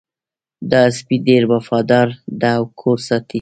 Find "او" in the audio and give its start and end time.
2.57-2.63